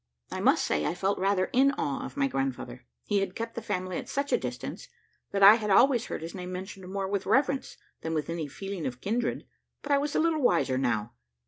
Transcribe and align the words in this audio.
I 0.31 0.39
must 0.39 0.65
say, 0.65 0.83
I 0.87 0.95
felt 0.95 1.19
rather 1.19 1.51
in 1.53 1.73
awe 1.73 2.03
of 2.03 2.17
my 2.17 2.27
grandfather; 2.27 2.87
he 3.03 3.19
had 3.19 3.35
kept 3.35 3.53
the 3.53 3.61
family 3.61 3.97
at 3.97 4.09
such 4.09 4.33
a 4.33 4.37
distance, 4.39 4.87
that 5.29 5.43
I 5.43 5.53
had 5.57 5.69
always 5.69 6.05
heard 6.07 6.23
his 6.23 6.33
name 6.33 6.51
mentioned 6.51 6.91
more 6.91 7.07
with 7.07 7.27
reverence 7.27 7.77
than 8.01 8.15
with 8.15 8.27
any 8.27 8.47
feeling 8.47 8.87
of 8.87 8.99
kindred, 8.99 9.45
but 9.83 9.91
I 9.91 9.99
was 9.99 10.15
a 10.15 10.19
little 10.19 10.41
wiser 10.41 10.79
now. 10.79 11.13